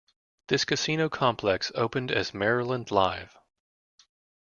[0.47, 3.37] This casino complex opened as Maryland Live!